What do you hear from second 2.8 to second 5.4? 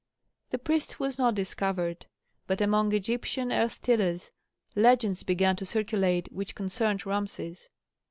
Egyptian earth tillers legends